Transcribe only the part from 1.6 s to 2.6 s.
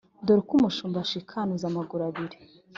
amaguru abiri